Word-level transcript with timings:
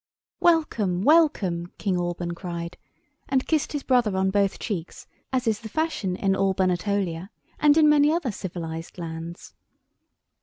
"Welcome, 0.39 1.03
welcome!" 1.03 1.73
King 1.77 1.95
Alban 1.95 2.33
cried, 2.33 2.75
and 3.29 3.45
kissed 3.45 3.71
his 3.71 3.83
brother 3.83 4.17
on 4.17 4.31
both 4.31 4.57
cheeks, 4.57 5.05
as 5.31 5.45
is 5.45 5.59
the 5.59 5.69
fashion 5.69 6.15
in 6.15 6.33
Albanatolia 6.35 7.29
and 7.59 7.77
in 7.77 7.87
many 7.87 8.11
other 8.11 8.31
civilised 8.31 8.97
lands. 8.97 9.53